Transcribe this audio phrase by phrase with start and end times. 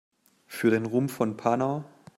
[0.47, 1.85] Für den Ruhm von Panau!